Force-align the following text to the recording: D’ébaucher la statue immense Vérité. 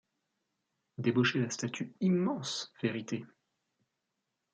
D’ébaucher 0.97 1.37
la 1.41 1.51
statue 1.51 1.93
immense 1.99 2.73
Vérité. 2.81 3.23